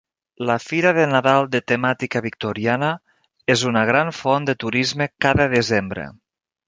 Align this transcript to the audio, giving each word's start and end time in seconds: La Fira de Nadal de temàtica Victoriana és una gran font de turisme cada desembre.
La 0.49 0.53
Fira 0.67 0.93
de 0.97 1.03
Nadal 1.09 1.49
de 1.55 1.61
temàtica 1.71 2.21
Victoriana 2.27 2.89
és 3.57 3.67
una 3.73 3.85
gran 3.91 4.13
font 4.21 4.49
de 4.51 4.57
turisme 4.65 5.09
cada 5.27 5.49
desembre. 5.55 6.09